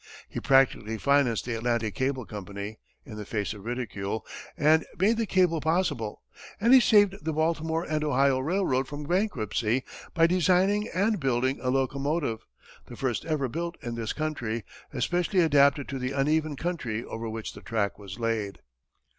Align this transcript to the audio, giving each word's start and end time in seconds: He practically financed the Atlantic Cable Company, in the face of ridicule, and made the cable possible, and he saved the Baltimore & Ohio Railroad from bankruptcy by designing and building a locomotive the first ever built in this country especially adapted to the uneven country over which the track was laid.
He 0.27 0.39
practically 0.39 0.97
financed 0.97 1.45
the 1.45 1.53
Atlantic 1.55 1.93
Cable 1.93 2.25
Company, 2.25 2.79
in 3.05 3.17
the 3.17 3.23
face 3.23 3.53
of 3.53 3.65
ridicule, 3.65 4.25
and 4.57 4.83
made 4.97 5.17
the 5.17 5.27
cable 5.27 5.61
possible, 5.61 6.23
and 6.59 6.73
he 6.73 6.79
saved 6.79 7.23
the 7.23 7.31
Baltimore 7.31 7.85
& 7.91 7.91
Ohio 8.03 8.39
Railroad 8.39 8.87
from 8.87 9.03
bankruptcy 9.03 9.83
by 10.15 10.25
designing 10.25 10.89
and 10.91 11.19
building 11.19 11.59
a 11.61 11.69
locomotive 11.69 12.39
the 12.87 12.97
first 12.97 13.25
ever 13.25 13.47
built 13.47 13.77
in 13.83 13.93
this 13.93 14.11
country 14.11 14.63
especially 14.91 15.41
adapted 15.41 15.87
to 15.89 15.99
the 15.99 16.13
uneven 16.13 16.55
country 16.55 17.05
over 17.05 17.29
which 17.29 17.53
the 17.53 17.61
track 17.61 17.99
was 17.99 18.17
laid. 18.17 18.57